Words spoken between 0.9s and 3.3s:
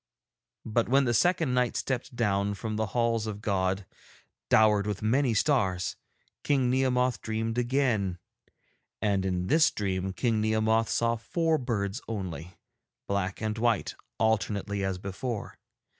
the second night stepped down from the halls